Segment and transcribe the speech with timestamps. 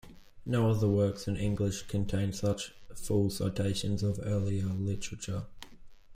[0.47, 5.45] No other works in English contain such full citations of earlier literature.